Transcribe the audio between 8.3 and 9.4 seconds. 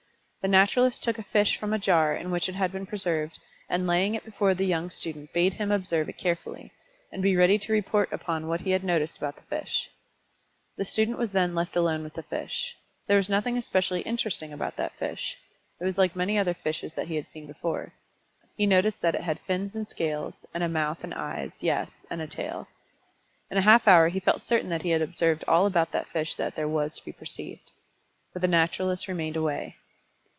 what he had noticed about